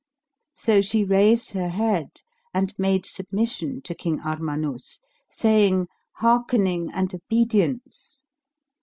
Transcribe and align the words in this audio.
So 0.55 0.81
she 0.81 1.03
raised 1.03 1.51
her 1.51 1.69
head 1.69 2.21
and 2.55 2.73
made 2.79 3.05
submission 3.05 3.83
to 3.83 3.93
King 3.93 4.19
Armanus, 4.25 4.97
saying, 5.29 5.89
"Hearkening 6.13 6.89
and 6.91 7.13
obedience!" 7.13 8.23